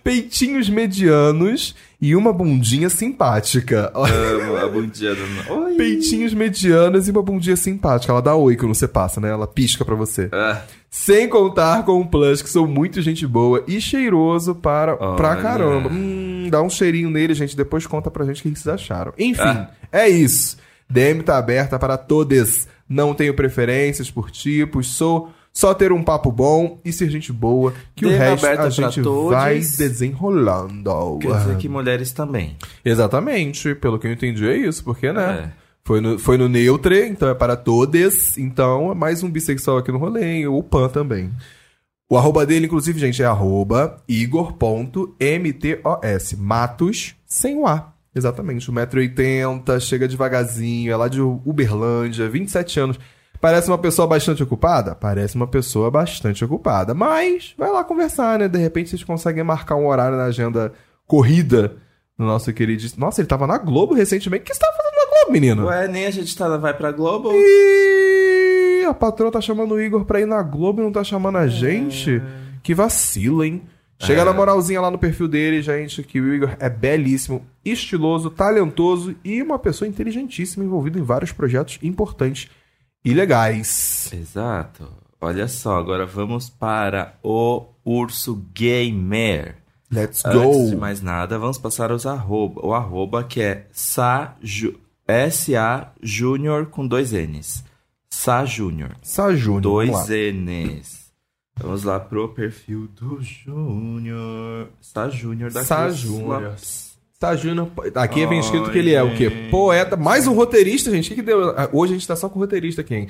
[0.03, 3.91] Peitinhos medianos e uma bundinha simpática.
[3.93, 5.53] Amo a bundinha do...
[5.53, 5.75] Oi.
[5.75, 8.11] Peitinhos medianos e uma bundinha simpática.
[8.11, 9.29] Ela dá oi quando você passa, né?
[9.29, 10.27] Ela pisca pra você.
[10.31, 15.35] Ah, Sem contar com o Plus, que sou muito gente boa e cheiroso para, pra
[15.35, 15.89] caramba.
[15.91, 17.55] Hum, dá um cheirinho nele, gente.
[17.55, 19.13] Depois conta pra gente o que vocês acharam.
[19.17, 19.69] Enfim, Ah.
[19.91, 20.57] é isso.
[20.89, 22.67] DM tá aberta para todos.
[22.89, 27.73] Não tenho preferências por tipos, sou só ter um papo bom e ser gente boa,
[27.95, 29.31] que o DM resto a gente todos.
[29.31, 31.19] vai desenrolando.
[31.19, 32.55] quer dizer que mulheres também.
[32.83, 35.51] Exatamente, pelo que eu entendi é isso, porque, né?
[35.57, 35.61] É.
[35.83, 38.37] Foi no, foi no Neutre, então é para todos.
[38.37, 41.31] Então é mais um bissexual aqui no rolê, o Pan também.
[42.07, 45.13] O arroba dele, inclusive, gente, é arroba igor.mtos.
[46.37, 47.93] Matos sem o A.
[48.13, 48.69] Exatamente.
[48.69, 52.99] 1,80m, chega devagarzinho, é lá de Uberlândia, 27 anos.
[53.41, 54.93] Parece uma pessoa bastante ocupada?
[54.93, 56.93] Parece uma pessoa bastante ocupada.
[56.93, 58.47] Mas vai lá conversar, né?
[58.47, 60.71] De repente vocês conseguem marcar um horário na agenda
[61.07, 61.75] corrida
[62.17, 62.83] no nosso querido.
[62.97, 64.43] Nossa, ele tava na Globo recentemente.
[64.43, 65.65] O que você tava fazendo na Globo, menino?
[65.65, 67.31] Ué, nem a gente tá, vai pra Globo?
[67.33, 71.37] Ih, a patroa tá chamando o Igor pra ir na Globo e não tá chamando
[71.39, 72.21] a gente.
[72.61, 73.63] Que vacilo, hein?
[73.97, 74.25] Chega É.
[74.25, 79.41] na moralzinha lá no perfil dele, gente, que o Igor é belíssimo, estiloso, talentoso e
[79.43, 82.49] uma pessoa inteligentíssima, envolvida em vários projetos importantes
[83.03, 84.09] e legais.
[84.13, 84.87] Exato.
[85.19, 89.55] Olha só, agora vamos para o Urso Gamer.
[89.91, 90.77] Let's Antes de go!
[90.79, 92.65] mais nada, vamos passar os arroba.
[92.65, 94.79] O arroba que é Sa Ju-
[95.29, 97.63] SA Júnior com dois N's.
[98.09, 98.95] Sa Júnior.
[99.01, 100.09] Sa Júnior, Dois.
[100.09, 101.11] N's.
[101.59, 104.69] Vamos lá pro perfil do Júnior.
[104.79, 106.55] Sa Júnior da Sa Júnior.
[107.21, 109.29] Sa Júnior, aqui vem escrito que ele é o quê?
[109.51, 111.05] Poeta, mais um roteirista, gente.
[111.05, 111.51] O que, que deu?
[111.51, 113.09] Ah, Hoje a gente tá só com roteirista aqui, hein?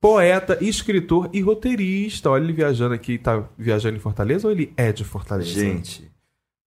[0.00, 2.30] Poeta, escritor e roteirista.
[2.30, 5.58] Olha ele viajando aqui, tá viajando em Fortaleza ou ele é de Fortaleza?
[5.58, 6.08] Gente,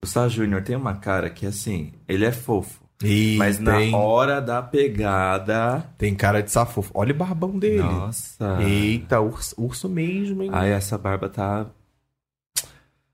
[0.04, 2.82] o Sa Júnior tem uma cara que assim, ele é fofo.
[3.02, 5.90] E Mas na tem, hora da pegada.
[5.98, 6.92] tem cara de safofo.
[6.94, 7.82] Olha o barbão dele.
[7.82, 8.62] Nossa.
[8.62, 10.50] Eita, urso, urso mesmo, hein?
[10.52, 11.68] Ai, essa barba tá.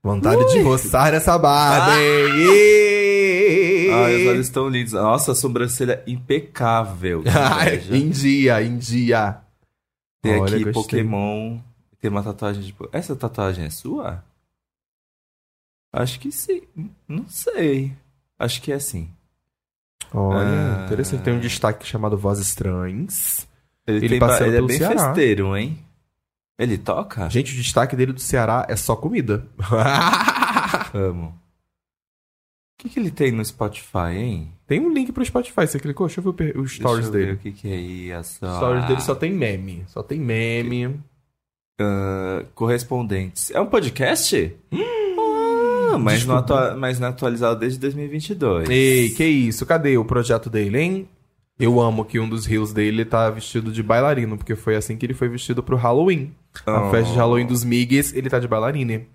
[0.02, 3.07] Vontade de roçar essa barba, hein?
[3.88, 3.92] Ih!
[3.92, 4.92] Ai, os olhos estão lindos.
[4.92, 7.22] Nossa, a sobrancelha impecável.
[7.92, 9.38] em dia, em dia.
[10.22, 11.00] Tem Olha, aqui gostei.
[11.02, 11.58] Pokémon.
[12.00, 12.74] Tem uma tatuagem de.
[12.92, 14.24] Essa tatuagem é sua?
[15.92, 16.62] Acho que sim.
[17.08, 17.92] Não sei.
[18.38, 19.08] Acho que é sim.
[20.12, 20.84] Olha, Ah.
[20.86, 21.22] interessante.
[21.22, 23.46] Tem um destaque chamado Vozes Estranhas.
[23.86, 25.06] Ele, Ele tem ba- ele é bem Ceará.
[25.06, 25.78] festeiro, hein?
[26.58, 27.28] Ele toca?
[27.30, 29.46] Gente, o destaque dele do Ceará é só comida.
[30.94, 31.38] Amo.
[32.78, 34.52] O que, que ele tem no Spotify, hein?
[34.64, 35.66] Tem um link pro Spotify.
[35.66, 36.06] Você clicou?
[36.06, 37.32] Deixa eu ver os stories dele.
[37.32, 38.46] O que, que é isso?
[38.46, 39.82] Os stories dele só tem meme.
[39.88, 41.00] Só tem meme.
[41.80, 43.50] Ah, correspondentes.
[43.50, 44.54] É um podcast?
[45.90, 46.44] Ah, mas, não
[46.78, 48.68] mas não atualizado desde 2022.
[48.70, 49.66] Ei, que isso?
[49.66, 51.08] Cadê o projeto dele, hein?
[51.58, 55.04] Eu amo que um dos rios dele tá vestido de bailarino, porque foi assim que
[55.04, 56.32] ele foi vestido pro Halloween.
[56.64, 56.90] A Oh.
[56.92, 59.08] festa de Halloween dos Migues, ele tá de bailarine.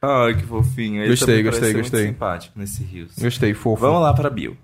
[0.00, 1.02] Ai, que fofinho.
[1.02, 2.02] Ele Gostei, gostei, gostei.
[2.02, 3.12] Muito simpático nesse Rios.
[3.18, 3.80] Gostei, fofo.
[3.80, 4.56] Vamos lá para Bill.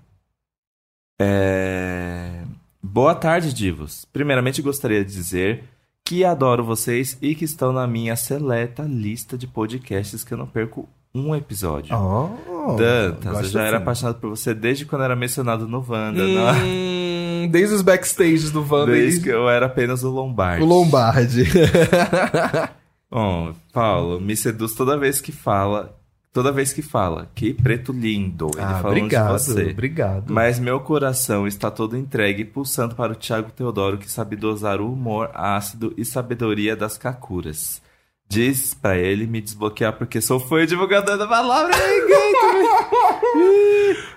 [1.19, 2.43] É...
[2.81, 4.05] Boa tarde, divos.
[4.11, 5.63] Primeiramente, gostaria de dizer
[6.05, 10.47] que adoro vocês e que estão na minha seleta lista de podcasts que eu não
[10.47, 11.95] perco um episódio.
[11.95, 13.83] Oh, Dantas, eu já era assim.
[13.83, 16.23] apaixonado por você desde quando era mencionado no Wanda.
[16.23, 18.91] Hum, desde os backstages do Wanda.
[18.91, 20.63] Desde que eu era apenas o Lombardi.
[20.63, 21.43] O Lombardi.
[23.13, 25.95] Bom, Paulo, me seduz toda vez que fala.
[26.33, 27.29] Toda vez que fala.
[27.35, 28.49] Que preto lindo.
[28.55, 29.69] Ele ah, falando obrigado, de você.
[29.69, 30.33] obrigado.
[30.33, 34.91] Mas meu coração está todo entregue pulsando para o Thiago Teodoro, que sabe dosar o
[34.91, 37.83] humor ácido e sabedoria das kakuras.
[38.27, 41.71] Diz pra ele me desbloquear porque sou fã e divulgador da palavra.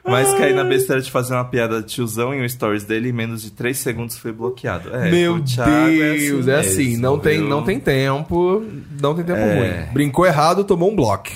[0.04, 3.12] Mas caí na besteira de fazer uma piada de tiozão em um stories dele em
[3.12, 4.94] menos de 3 segundos fui bloqueado.
[4.94, 8.64] É, Meu Thiago Deus, é assim, mesmo, não, tem, não tem tempo,
[9.00, 9.54] não tem tempo É.
[9.84, 9.92] ruim.
[9.92, 11.28] Brincou errado, tomou um bloco.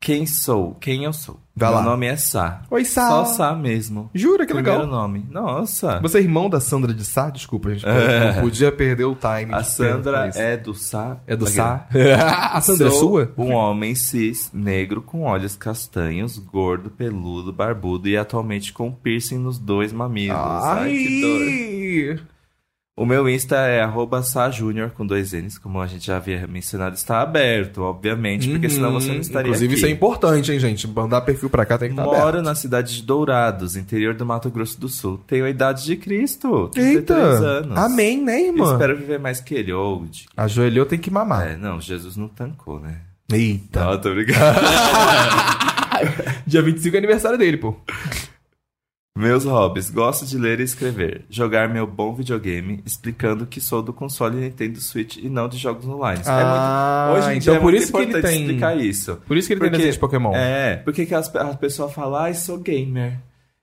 [0.00, 0.74] Quem sou?
[0.76, 1.40] Quem eu sou?
[1.56, 1.84] Vai Meu lá.
[1.84, 2.62] nome é Sá.
[2.70, 3.08] Oi, Sá.
[3.08, 4.08] Só Sá mesmo.
[4.14, 4.92] Jura que Primeiro legal.
[5.00, 5.26] nome.
[5.28, 5.98] Nossa.
[6.00, 7.30] Você é irmão da Sandra de Sá?
[7.30, 8.32] Desculpa, a gente É.
[8.36, 9.52] não podia perder o time.
[9.52, 11.16] A Sandra é do Sá.
[11.26, 11.88] é do Sá.
[11.88, 11.88] Sá?
[12.54, 13.32] a Sandra é Sou sua?
[13.36, 19.58] Um homem cis, negro, com olhos castanhos, gordo, peludo, barbudo e atualmente com piercing nos
[19.58, 20.38] dois mamilos.
[20.38, 22.18] Ai, que dor.
[22.20, 22.37] Ai!
[22.98, 26.96] O meu Insta é arroba sajunior com dois N's, como a gente já havia mencionado,
[26.96, 29.78] está aberto, obviamente, porque senão você não estaria Inclusive, aqui.
[29.78, 30.88] isso é importante, hein, gente?
[30.88, 32.20] Mandar perfil pra cá tem que estar aberto.
[32.20, 35.20] Moro na cidade de Dourados, interior do Mato Grosso do Sul.
[35.28, 37.14] Tenho a idade de Cristo, 33 Eita!
[37.44, 37.78] anos.
[37.78, 38.72] Amém, né, irmã?
[38.72, 40.26] Espero viver mais que ele, ou de...
[40.36, 41.52] Ajoelhou, tem que mamar.
[41.52, 42.96] É, não, Jesus não tancou, né?
[43.32, 43.84] Eita.
[43.84, 44.58] Não, tô brincando.
[46.44, 47.76] Dia 25 é aniversário dele, pô.
[49.18, 53.92] Meus hobbies, gosto de ler e escrever, jogar meu bom videogame, explicando que sou do
[53.92, 56.22] console Nintendo Switch e não de jogos online.
[56.24, 58.40] Ah, é muito, hoje em então dia é por muito isso que ele importante tem-
[58.42, 59.16] explicar isso.
[59.26, 60.32] Por isso que ele tem Porque- desenho de Pokémon.
[60.34, 63.18] É, porque que as, as pessoas falam, ai, sou gamer.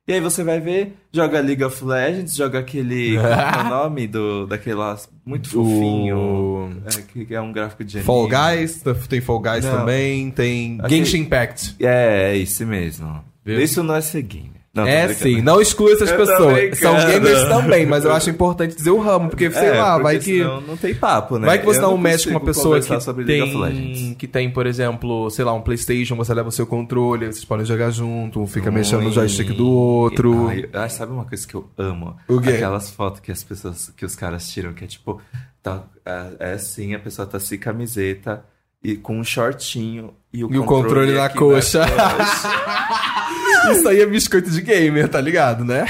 [0.07, 4.05] E aí você vai ver, joga League of Legends, joga aquele, qual é o nome
[4.07, 8.05] do, daquelas, muito fofinho, O- é, que é um gráfico de anime.
[8.05, 9.77] Fall Guys, tem Fall Guys Não.
[9.77, 11.75] também, tem Genshin Impact.
[11.79, 13.23] É, é esse mesmo.
[13.43, 13.59] Viu?
[13.59, 14.64] Isso não é ser gamer.
[14.75, 16.77] Não, é sim, não exclua essas Eu pessoas.
[16.79, 20.03] São gamers também, mas eu acho importante dizer o ramo, porque sei É, lá, porque
[20.03, 20.43] vai que.
[20.43, 21.47] não tem papo, né?
[21.47, 24.67] Vai que você dá um não match com uma pessoa que tem, que tem, por
[24.67, 28.45] exemplo, sei lá, um Playstation, você leva o seu controle, vocês podem jogar junto, um
[28.45, 29.13] fica mexendo no Ui.
[29.13, 30.47] joystick do outro.
[30.49, 32.17] Ai, ai, sabe uma coisa que eu amo?
[32.27, 32.49] O quê?
[32.49, 35.21] Aquelas fotos que as pessoas, que os caras tiram, que é tipo,
[35.63, 38.43] tá, é, é assim, a pessoa tá sem camiseta
[38.83, 41.79] e com um shortinho e o E o controle na coxa.
[41.87, 42.49] coxa.
[43.71, 45.85] Isso aí é biscoito de gamer, tá ligado, né?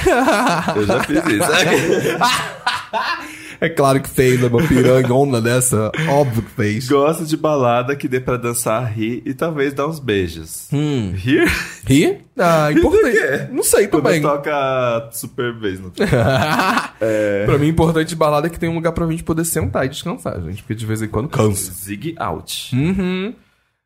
[0.75, 1.45] Eu já fiz isso.
[3.59, 5.89] É claro que fez, é uma piranhona dessa.
[6.09, 6.87] Óbvio que fez.
[6.89, 10.67] Gosto de balada que dê pra dançar, rir e talvez dar uns beijos.
[10.73, 11.13] Hum.
[11.15, 11.49] Rir?
[11.85, 12.17] Ri?
[12.37, 13.17] Ah, importante.
[13.51, 14.21] Não sei Quando também.
[14.21, 15.91] toca super bass no
[17.45, 19.89] Pra mim, importante de balada é que tem um lugar pra gente poder sentar e
[19.89, 20.61] descansar, gente.
[20.61, 21.71] Porque de vez em quando cansa.
[21.71, 22.75] Zig Out.
[22.75, 23.33] Uhum.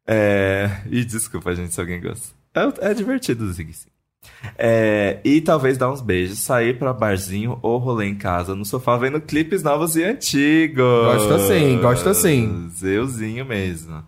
[0.07, 0.69] É...
[0.89, 2.38] E desculpa, gente, se alguém gosta.
[2.53, 3.89] É, é divertido Zig, sim.
[4.57, 8.97] É, e talvez dar uns beijos, sair pra barzinho ou rolê em casa no sofá
[8.97, 10.83] vendo clipes novos e antigos.
[10.83, 12.69] Gosto assim, gosto assim.
[12.83, 14.03] Euzinho mesmo.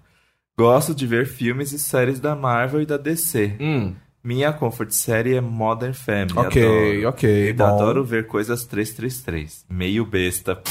[0.57, 3.55] Gosto de ver filmes e séries da Marvel e da DC.
[3.59, 3.95] Hum.
[4.23, 6.37] Minha comfort série é Modern Family.
[6.37, 7.09] Ok, adoro.
[7.09, 7.65] ok, bom.
[7.65, 9.65] adoro ver coisas 333.
[9.67, 10.61] Meio besta.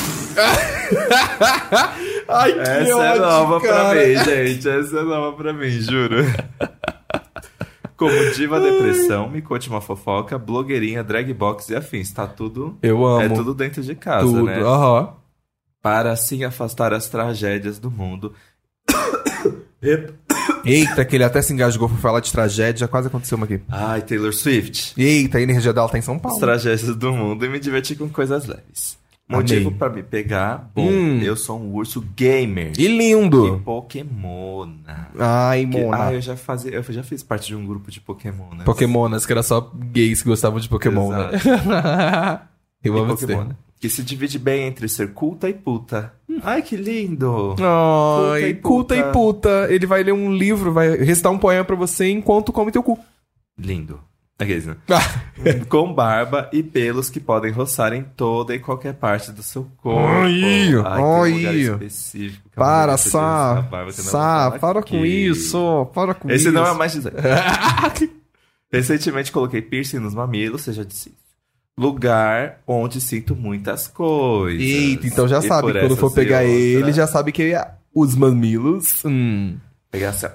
[2.29, 4.69] Ai, que Essa é nova pra mim, gente.
[4.69, 6.19] Essa é nova pra mim, juro.
[8.01, 12.11] Como diva depressão, me conte uma fofoca, blogueirinha, drag box e afins.
[12.11, 12.79] Tá tudo.
[12.83, 13.21] Eu amo.
[13.21, 14.45] É tudo dentro de casa, Tudo.
[14.45, 14.59] né?
[14.59, 15.13] Aham.
[15.83, 18.33] Para assim afastar as tragédias do mundo.
[20.65, 22.89] Eita, que ele até se engasgou por falar de tragédia.
[22.89, 23.61] Quase aconteceu uma aqui.
[23.69, 24.95] Ai, Taylor Swift.
[24.97, 26.41] Eita, a energia dela tá em São As Paulo.
[26.41, 28.97] tragédias do mundo e me divertir com coisas leves.
[29.31, 30.71] Motivo pra me pegar?
[30.75, 31.21] Bom, Hum.
[31.23, 32.73] eu sou um urso gamer.
[32.79, 33.61] E E lindo.
[33.65, 35.09] Pokémona.
[35.19, 36.05] Ai, Que- Mona.
[36.07, 38.65] ah, eu já fazia, eu já fiz parte de um grupo de Pokémon, né?
[38.65, 41.31] Pokémonas, que era só gays que gostavam de Pokémon, né?
[42.83, 43.39] Eu E amo esse Pokémon.
[43.47, 43.57] termo.
[43.79, 46.13] Que se divide bem entre ser culta e puta.
[46.43, 47.57] Ai, que lindo!
[48.33, 49.13] Ai, e culta e puta.
[49.13, 49.67] puta.
[49.73, 52.99] Ele vai ler um livro, vai recitar um poema pra você enquanto come teu cu.
[53.59, 54.01] Lindo.
[54.41, 54.75] Aqueles, né?
[54.89, 55.21] Ah,
[55.69, 60.01] Com barba e pelos que podem roçar em toda e qualquer parte do seu corpo.
[60.01, 61.51] Ai, ai.
[61.61, 62.49] específico.
[62.51, 63.69] é para, Sá.
[63.93, 64.97] Sá, para aqui.
[64.97, 65.87] com isso.
[65.95, 66.53] Para com Esse isso.
[66.53, 66.95] não é mais.
[68.73, 71.19] Recentemente coloquei piercing nos mamilos, já disse isso.
[71.79, 74.61] Lugar onde sinto muitas coisas.
[74.61, 75.73] Eita, então já E sabe.
[75.73, 77.55] Quando for pegar outras, ele, já sabe que
[77.95, 79.03] os mamilos.
[79.05, 79.57] Hum.
[79.91, 80.27] Pegar assim.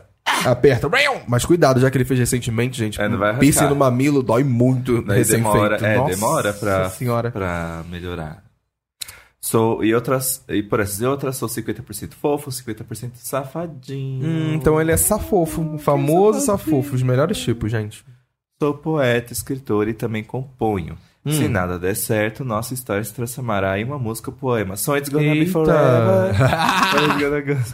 [0.44, 0.90] Aperta.
[1.28, 3.00] Mas cuidado, já que ele fez recentemente, gente.
[3.00, 3.40] É, não vai arrancar.
[3.42, 7.32] piercing no mamilo dói muito Daí demora, é, Nossa demora pra, senhora.
[7.32, 8.44] pra melhorar.
[9.40, 14.26] Sou, e outras, e por essas e outras, sou 50% fofo, 50% safadinho.
[14.28, 18.04] Hum, então ele é safofo, o famoso safofo, os melhores tipos, gente.
[18.60, 20.98] Sou poeta, escritor e também componho.
[21.24, 21.32] Hum.
[21.32, 24.76] Se nada der certo, nossa história se transformará em uma música ou poema.
[24.78, 25.52] So it's gonna be Eita.
[25.52, 26.36] forever.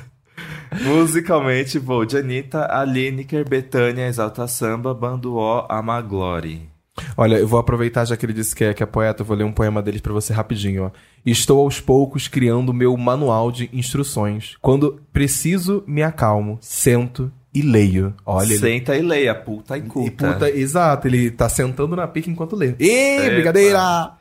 [0.83, 6.69] Musicalmente, vou de Anitta, Lineker, Betânia, Exalta Samba, Bando O, Amaglore.
[7.15, 9.35] Olha, eu vou aproveitar já que ele disse que é, que é poeta, eu vou
[9.35, 10.91] ler um poema deles pra você rapidinho, ó.
[11.25, 14.55] Estou aos poucos criando meu manual de instruções.
[14.61, 18.13] Quando preciso, me acalmo, sento e leio.
[18.25, 18.57] Olha, ele...
[18.59, 20.33] Senta e leia, puta e E culta.
[20.33, 22.75] puta, exato, ele tá sentando na pica enquanto lê.
[22.79, 24.20] Ih, brincadeira!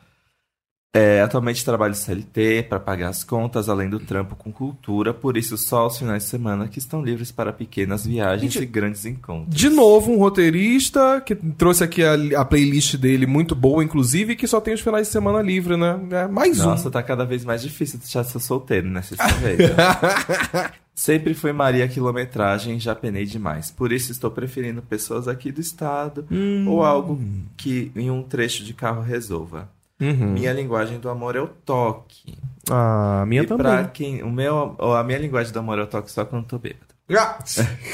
[0.92, 5.56] É, atualmente trabalho CLT para pagar as contas, além do trampo com cultura, por isso
[5.56, 9.54] só os finais de semana que estão livres para pequenas viagens Gente, e grandes encontros.
[9.54, 14.48] De novo, um roteirista que trouxe aqui a, a playlist dele, muito boa, inclusive, que
[14.48, 15.96] só tem os finais de semana livre, né?
[16.10, 19.00] É, mais Nossa, tá cada vez mais difícil deixar de ser solteiro, né?
[19.00, 19.70] Vocês estão vendo.
[20.92, 23.70] Sempre fui Maria quilometragem, já penei demais.
[23.70, 26.66] Por isso estou preferindo pessoas aqui do estado Hum.
[26.68, 27.18] ou algo
[27.56, 29.68] que em um trecho de carro resolva.
[30.00, 30.08] Um.
[30.08, 30.32] Uhum.
[30.32, 32.38] Minha linguagem do amor é o toque.
[32.70, 33.66] Ah, a minha e também.
[33.66, 34.22] pra quem.
[34.22, 36.94] O meu, a minha linguagem do amor é o toque só quando tô bêbado.
[37.10, 37.38] Ah!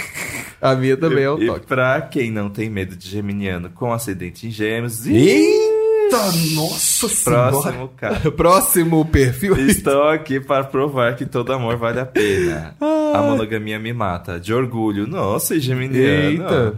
[0.60, 1.64] a minha também é o e, toque.
[1.64, 5.06] E pra quem não tem medo de geminiano com acidente em gêmeos.
[5.06, 7.50] Eita, nossa senhora.
[7.50, 8.30] Próximo cara.
[8.32, 9.56] Próximo perfil.
[9.66, 12.76] Estou aqui para provar que todo amor vale a pena.
[13.14, 14.38] A monogamia me mata.
[14.38, 15.06] De orgulho.
[15.06, 16.30] Nossa, e geminiano.
[16.30, 16.76] Eita.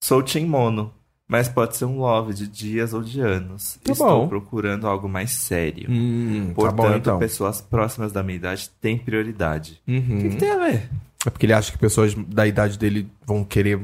[0.00, 0.92] Sou Tim Mono,
[1.28, 3.78] mas pode ser um love de dias ou de anos.
[3.82, 4.28] Tá Estou bom.
[4.28, 5.86] procurando algo mais sério.
[5.90, 7.18] Hum, tá Portanto, bom então.
[7.18, 9.80] pessoas próximas da minha idade têm prioridade.
[9.88, 10.18] Uhum.
[10.18, 10.90] O que, que tem a ver?
[11.26, 13.80] É porque ele acha que pessoas da idade dele vão querer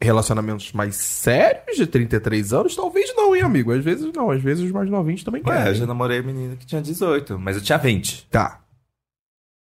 [0.00, 2.74] relacionamentos mais sérios de 33 anos?
[2.74, 3.72] Talvez não, hein, amigo?
[3.72, 5.74] Às vezes não, às vezes os mais novinhos também Ué, eu querem.
[5.74, 8.28] já namorei menino que tinha 18, mas eu tinha 20.
[8.30, 8.60] Tá.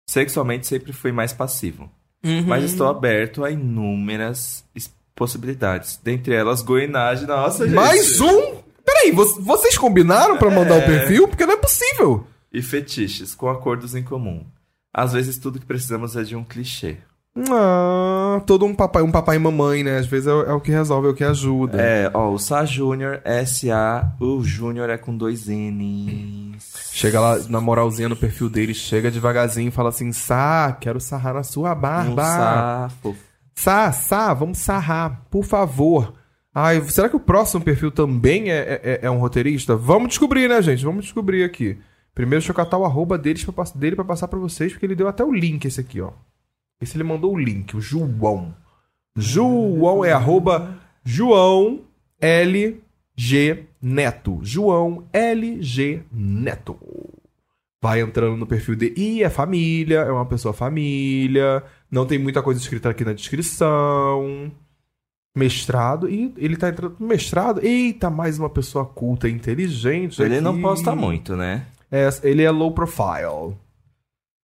[0.09, 1.89] Sexualmente sempre fui mais passivo.
[2.23, 2.43] Uhum.
[2.47, 4.65] Mas estou aberto a inúmeras
[5.15, 5.99] possibilidades.
[6.03, 7.25] Dentre elas, goinagem.
[7.27, 7.75] Nossa, gente.
[7.75, 8.55] Mais um?
[8.85, 10.85] Peraí, vo- vocês combinaram pra mandar o É.
[10.85, 11.27] perfil?
[11.27, 12.27] Porque não é possível.
[12.53, 14.45] E fetiches, com acordos em comum.
[14.93, 16.97] Às vezes tudo que precisamos é de um clichê.
[17.51, 19.97] Ah, todo um papai, um papai e mamãe, né?
[19.97, 21.81] Às vezes é, o- é o que resolve, é o que ajuda.
[21.81, 26.63] É, ó, o Sá Júnior, S-A, o Júnior é com dois N's.
[26.93, 31.33] Chega lá na moralzinha no perfil dele, chega devagarzinho e fala assim: Sá, quero sarrar
[31.33, 32.23] na sua Um barba.
[32.23, 33.15] safo.
[33.55, 36.13] Sá, Sá, vamos sarrar, por favor.
[36.53, 39.75] Ai, será que o próximo perfil também é, é, é um roteirista?
[39.75, 40.85] Vamos descobrir, né, gente?
[40.85, 41.77] Vamos descobrir aqui.
[42.13, 44.95] Primeiro, deixa eu catar o arroba deles pra, dele pra passar pra vocês, porque ele
[44.95, 46.11] deu até o link esse aqui, ó.
[46.81, 48.55] Esse ele mandou o link, o João.
[49.17, 51.81] João é arroba João
[52.21, 54.39] LG Neto.
[54.41, 56.77] João LG Neto.
[57.81, 58.95] Vai entrando no perfil dele.
[58.97, 61.63] Ih, é família, é uma pessoa família.
[61.89, 64.51] Não tem muita coisa escrita aqui na descrição.
[65.35, 66.09] Mestrado.
[66.09, 67.59] E ele tá entrando no mestrado.
[67.63, 70.21] Eita, mais uma pessoa culta e inteligente.
[70.21, 70.61] Ele não aqui.
[70.61, 71.65] posta muito, né?
[71.91, 73.55] É, ele é low profile.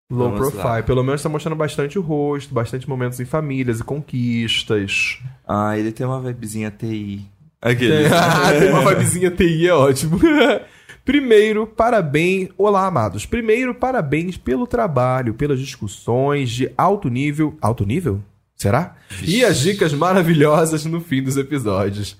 [0.09, 0.63] Low Vamos profile.
[0.63, 0.83] lá.
[0.83, 5.19] Pelo menos tá mostrando bastante o rosto, bastante momentos em famílias e conquistas.
[5.47, 7.25] Ah, ele tem uma vibezinha TI.
[7.61, 8.09] Aquele.
[8.59, 10.19] Tem uma vibezinha TI, é ótimo.
[11.03, 12.49] Primeiro, parabéns.
[12.57, 13.25] Olá, amados.
[13.25, 17.57] Primeiro, parabéns pelo trabalho, pelas discussões de alto nível.
[17.61, 18.21] Alto nível?
[18.55, 18.95] Será?
[19.23, 22.15] E as dicas maravilhosas no fim dos episódios.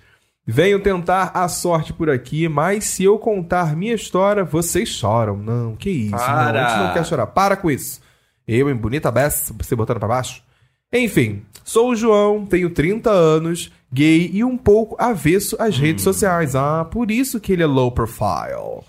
[0.45, 5.37] Venho tentar a sorte por aqui, mas se eu contar minha história, vocês choram.
[5.37, 6.11] Não, que isso.
[6.11, 6.65] Não, Para.
[6.65, 7.27] a gente não quer chorar.
[7.27, 8.01] Para com isso.
[8.47, 10.41] Eu, em bonita beça, você botando pra baixo.
[10.93, 16.55] Enfim, sou o João, tenho 30 anos, gay e um pouco avesso às redes sociais.
[16.55, 18.83] Ah, por isso que ele é low profile.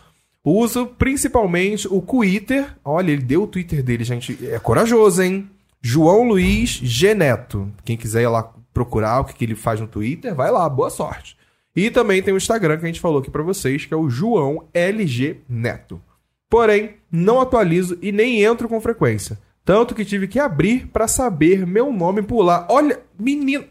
[0.44, 2.74] Uso principalmente o Twitter.
[2.84, 4.36] Olha, ele deu o Twitter dele, gente.
[4.46, 5.48] É corajoso, hein?
[5.80, 7.70] João Luiz Geneto.
[7.84, 10.90] Quem quiser ir lá procurar o que, que ele faz no Twitter, vai lá, boa
[10.90, 11.36] sorte.
[11.74, 14.10] E também tem o Instagram que a gente falou aqui pra vocês, que é o
[14.10, 16.00] João LG Neto.
[16.48, 19.38] Porém, não atualizo e nem entro com frequência.
[19.64, 22.66] Tanto que tive que abrir pra saber meu nome por lá.
[22.68, 23.64] Olha, menino.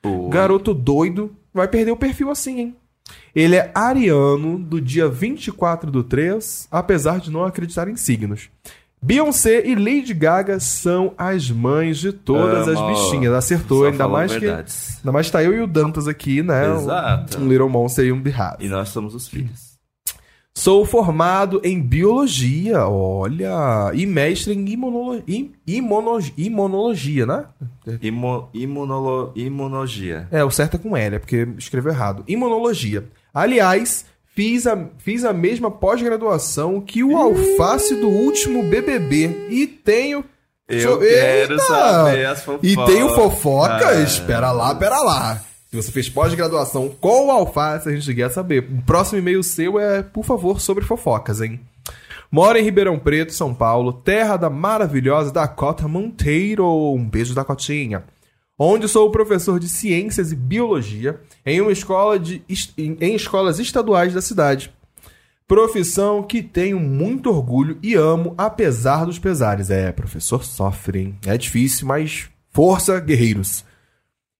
[0.00, 0.28] Pô.
[0.28, 2.76] Garoto doido vai perder o perfil assim, hein?
[3.34, 8.48] Ele é ariano do dia 24 do 3, apesar de não acreditar em signos.
[9.04, 12.88] Beyoncé e Lady Gaga são as mães de todas as Amo.
[12.88, 13.32] bichinhas.
[13.32, 14.46] Acertou, Só ainda mais que.
[14.46, 16.72] Ainda mais tá eu e o Dantas aqui, né?
[16.72, 17.40] Exato.
[17.40, 18.56] Um Little Monster e um Behat.
[18.60, 19.71] E nós somos os filhos.
[20.54, 25.22] Sou formado em biologia, olha, e mestre em imunolo...
[25.26, 27.46] im- imuno- imunologia, né?
[28.02, 30.28] Imo, imunolo, imunologia.
[30.30, 32.22] É, o certo é com L, é porque escreveu errado.
[32.28, 33.04] Imunologia.
[33.32, 39.48] Aliás, Fiz a, fiz a mesma pós-graduação que o alface do último BBB.
[39.50, 40.24] E tenho.
[40.66, 41.64] Eu quero Eita!
[41.64, 42.70] saber as fofocas.
[42.70, 44.20] E tenho fofocas?
[44.22, 44.26] Ah.
[44.26, 45.38] Pera lá, pera lá.
[45.72, 48.58] Se você fez pós-graduação com o alface, a gente quer saber.
[48.58, 51.58] O próximo e-mail seu é, por favor, sobre fofocas, hein?
[52.30, 56.66] Moro em Ribeirão Preto, São Paulo, terra da maravilhosa Dakota Monteiro.
[56.92, 58.04] Um beijo, Dacotinha.
[58.58, 62.44] Onde sou professor de ciências e biologia em uma escola de,
[62.76, 64.70] em escolas estaduais da cidade.
[65.48, 69.70] Profissão que tenho muito orgulho e amo, apesar dos pesares.
[69.70, 71.18] É, professor sofre, hein?
[71.24, 73.64] É difícil, mas força, guerreiros.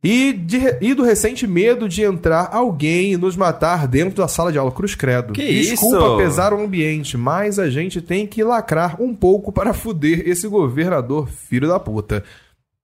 [0.05, 4.51] E, de e do recente medo de entrar alguém e nos matar dentro da sala
[4.51, 4.73] de aula.
[4.73, 5.33] Cruz Credo.
[5.33, 6.17] Que Desculpa isso?
[6.17, 11.29] pesar o ambiente, mas a gente tem que lacrar um pouco para fuder esse governador
[11.29, 12.25] filho da puta.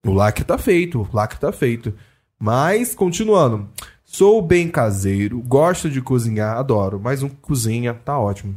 [0.06, 1.92] O lacre tá feito, o lacre tá feito.
[2.38, 3.68] Mas, continuando.
[4.04, 8.54] Sou bem caseiro, gosto de cozinhar, adoro, mas um cozinha tá ótimo.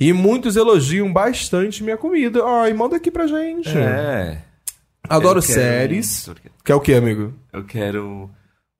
[0.00, 2.42] E muitos elogiam bastante minha comida.
[2.44, 3.68] Ai, manda aqui pra gente.
[3.76, 4.38] É.
[5.08, 6.28] Adoro quero- séries.
[6.64, 7.32] Que é o que, amigo?
[7.52, 8.30] Eu quero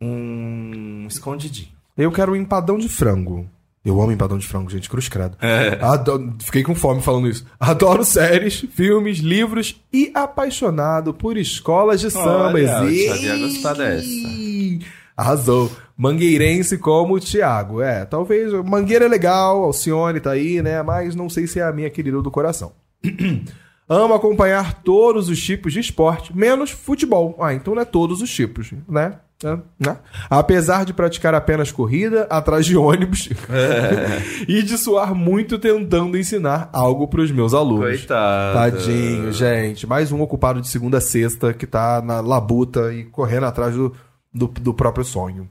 [0.00, 1.68] um escondidinho.
[1.96, 3.48] Eu quero um empadão de frango.
[3.84, 5.36] Eu amo empadão de frango, gente, cruz credo.
[5.42, 5.78] É.
[5.82, 7.44] Ado- Fiquei com fome falando isso.
[7.60, 12.46] Adoro séries, filmes, livros e apaixonado por escolas de samba.
[12.54, 13.06] Olha, eu Ih!
[13.08, 14.08] já ia gostar dessa.
[15.16, 15.70] Arrasou.
[15.96, 17.80] Mangueirense como o Thiago.
[17.82, 18.50] É, talvez.
[18.64, 20.82] Mangueira é legal, Alcione tá aí, né?
[20.82, 22.72] Mas não sei se é a minha querida do coração.
[23.88, 27.36] Amo acompanhar todos os tipos de esporte, menos futebol.
[27.38, 29.18] Ah, então não é todos os tipos, né?
[29.42, 29.98] É, né?
[30.30, 33.28] Apesar de praticar apenas corrida atrás de ônibus
[34.48, 37.98] e de suar muito tentando ensinar algo para os meus alunos.
[37.98, 38.54] Coitado.
[38.54, 39.86] Tadinho, gente.
[39.86, 43.92] Mais um ocupado de segunda a sexta que tá na labuta e correndo atrás do,
[44.32, 45.46] do, do próprio sonho.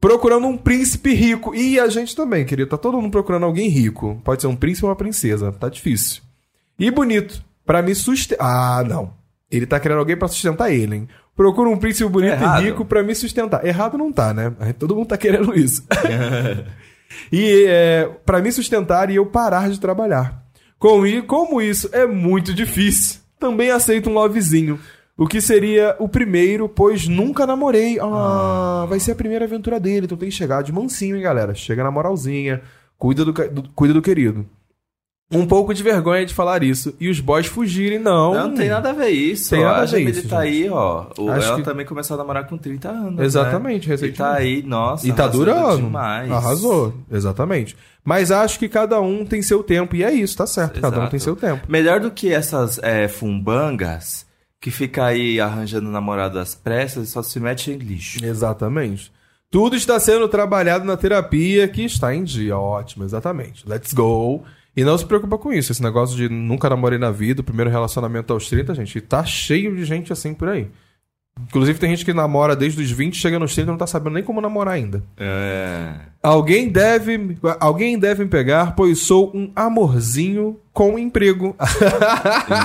[0.00, 1.54] Procurando um príncipe rico.
[1.54, 2.70] E a gente também, querido.
[2.70, 4.20] Tá todo mundo procurando alguém rico.
[4.24, 5.52] Pode ser um príncipe ou uma princesa.
[5.52, 6.22] Tá difícil.
[6.76, 7.44] E bonito.
[7.70, 8.44] Pra me sustentar.
[8.44, 9.12] Ah, não.
[9.48, 11.08] Ele tá querendo alguém pra sustentar ele, hein?
[11.36, 12.62] Procura um príncipe bonito Errado.
[12.62, 13.64] e rico pra me sustentar.
[13.64, 14.52] Errado não tá, né?
[14.76, 15.86] Todo mundo tá querendo isso.
[17.30, 20.42] e é, para me sustentar e eu parar de trabalhar.
[20.80, 24.76] Com como isso é muito difícil, também aceito um lovezinho.
[25.16, 27.98] O que seria o primeiro, pois nunca namorei.
[28.02, 31.54] Ah, vai ser a primeira aventura dele, então tem que chegar de mansinho, hein, galera?
[31.54, 32.62] Chega na moralzinha,
[32.98, 34.44] cuida do, do- cuida do querido.
[35.32, 38.34] Um pouco de vergonha de falar isso e os boys fugirem, não.
[38.34, 39.50] Não tem nada a ver isso.
[39.50, 40.64] Tem nada a a ver isso, tá gente.
[40.64, 41.06] aí, ó.
[41.16, 43.14] O- Acho ela que- também começou a namorar com 30 anos.
[43.14, 43.24] né?
[43.24, 44.18] Exatamente, E recentemente.
[44.18, 45.06] tá aí, nossa.
[45.06, 45.76] E tá durando.
[45.84, 46.30] Demais.
[46.32, 47.76] Arrasou, exatamente.
[48.04, 49.94] Mas acho que cada um tem seu tempo.
[49.94, 50.80] E é isso, tá certo.
[50.80, 51.10] Cada um Exato.
[51.12, 51.64] tem seu tempo.
[51.70, 54.26] Melhor do que essas é, fumbangas
[54.60, 58.24] que fica aí arranjando namorado às pressas e só se mete em lixo.
[58.24, 59.12] Exatamente.
[59.50, 62.56] Tudo está sendo trabalhado na terapia que está em dia.
[62.58, 63.68] Ótimo, exatamente.
[63.68, 64.42] Let's go.
[64.76, 65.72] E não se preocupa com isso.
[65.72, 69.74] Esse negócio de nunca namorei na vida, o primeiro relacionamento aos 30, gente, tá cheio
[69.74, 70.68] de gente assim por aí.
[71.48, 74.14] Inclusive tem gente que namora desde os 20, chega nos 30 e não tá sabendo
[74.14, 75.02] nem como namorar ainda.
[75.16, 75.94] É.
[76.22, 81.56] Alguém deve, alguém deve me pegar, pois sou um amorzinho com emprego.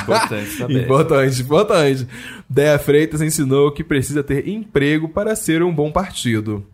[0.04, 0.84] Importante saber.
[0.84, 2.08] Importante, importante.
[2.50, 6.66] Déa Freitas ensinou que precisa ter emprego para ser um bom partido.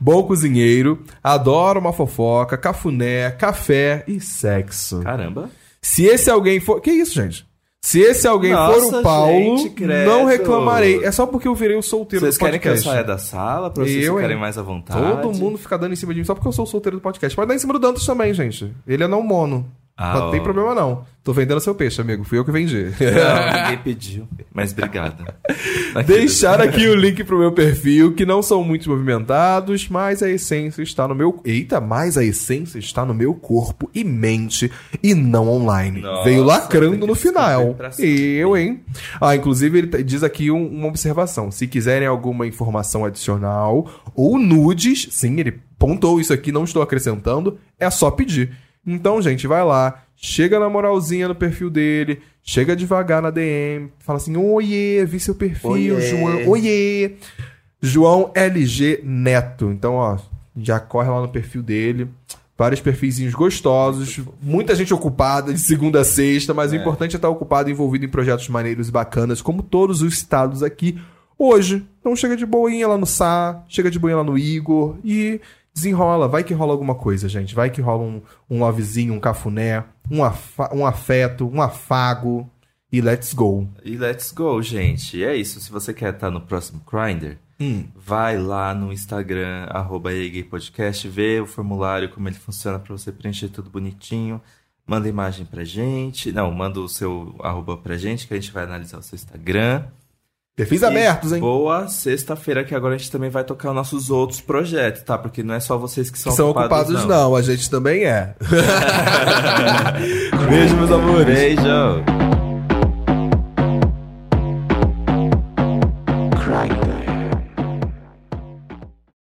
[0.00, 5.00] Bom cozinheiro, adoro uma fofoca, cafuné, café e sexo.
[5.02, 5.50] Caramba.
[5.82, 6.80] Se esse alguém for.
[6.80, 7.48] Que isso, gente?
[7.82, 11.02] Se esse alguém for Nossa, o Paulo, gente, não reclamarei.
[11.02, 12.90] É só porque eu virei o solteiro Vocês do querem que eu podcast.
[12.90, 15.22] saia da sala pra vocês Eu, ficarem mais à vontade?
[15.22, 17.00] Todo mundo fica dando em cima de mim só porque eu sou o solteiro do
[17.00, 17.34] podcast.
[17.34, 18.70] Pode dar em cima do Dantas também, gente.
[18.86, 19.66] Ele é não mono.
[20.02, 21.04] Ah, não tem problema não.
[21.22, 22.24] Tô vendendo seu peixe, amigo.
[22.24, 22.84] Fui eu que vendi.
[22.98, 24.26] Não, ninguém pediu.
[24.54, 25.22] Mas obrigado.
[26.06, 30.80] Deixar aqui o link pro meu perfil, que não são muito movimentados, mas a essência
[30.82, 31.38] está no meu.
[31.44, 36.00] Eita, mas a essência está no meu corpo e mente e não online.
[36.00, 37.76] Nossa, Veio lacrando no final.
[37.98, 38.80] Eu, hein?
[39.20, 41.50] Ah, inclusive ele t- diz aqui um- uma observação.
[41.50, 47.58] Se quiserem alguma informação adicional ou nudes, sim, ele pontou isso aqui, não estou acrescentando,
[47.78, 48.52] é só pedir.
[48.94, 54.16] Então, gente, vai lá, chega na moralzinha no perfil dele, chega devagar na DM, fala
[54.18, 56.00] assim: Oiê, vi seu perfil, Oiê.
[56.00, 56.48] João.
[56.48, 57.12] Oiê!
[57.82, 59.70] João LG Neto.
[59.70, 60.18] Então, ó,
[60.56, 62.08] já corre lá no perfil dele.
[62.58, 66.78] Vários perfizinhos gostosos, muita gente ocupada de segunda a sexta, mas o É.
[66.78, 70.62] importante é estar ocupado e envolvido em projetos maneiros e bacanas, como todos os estados
[70.62, 71.00] aqui
[71.38, 71.82] hoje.
[72.00, 75.40] Então chega de boinha lá no Sá, chega de boinha lá no Igor e
[75.74, 76.28] desenrola.
[76.28, 77.54] Vai que rola alguma coisa, gente.
[77.54, 82.50] Vai que rola um, um lovezinho, um cafuné, um, afa- um afeto, um afago
[82.92, 83.68] e let's go.
[83.84, 85.18] E let's go, gente.
[85.18, 85.60] E é isso.
[85.60, 87.84] Se você quer estar no próximo Grindr, Hum.
[87.94, 90.10] vai lá no Instagram, arroba
[90.48, 94.40] Podcast, vê o formulário, como ele funciona pra você preencher tudo bonitinho.
[94.86, 96.32] Manda imagem pra gente.
[96.32, 99.84] Não, manda o seu arroba pra gente, que a gente vai analisar o seu Instagram.
[100.60, 101.40] Perfis E abertos, hein?
[101.40, 105.16] Boa sexta-feira, que agora a gente também vai tocar os nossos outros projetos, tá?
[105.16, 107.34] Porque não é só vocês que são, Que são ocupados, não.
[107.34, 108.34] A gente também é.
[110.50, 111.34] Beijo, meus amores.
[111.34, 112.19] Beijo!